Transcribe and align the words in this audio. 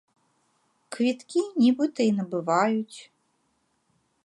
Квіткі 0.95 1.41
нібыта 1.65 2.01
і 2.09 2.17
набываюць. 2.23 2.97